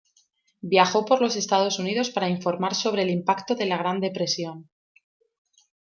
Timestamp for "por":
1.05-1.21